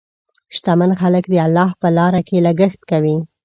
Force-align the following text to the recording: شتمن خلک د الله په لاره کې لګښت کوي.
شتمن 0.55 0.91
خلک 1.01 1.23
د 1.29 1.33
الله 1.45 1.69
په 1.81 1.87
لاره 1.97 2.21
کې 2.27 2.43
لګښت 2.45 2.81
کوي. 2.91 3.17